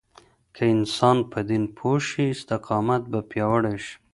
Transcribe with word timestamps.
که 0.55 0.63
انسان 0.75 1.17
په 1.31 1.39
دين 1.49 1.63
پوه 1.77 1.97
شي، 2.07 2.25
استقامت 2.35 3.01
به 3.11 3.19
پیاوړی 3.29 3.77
شي. 3.85 3.93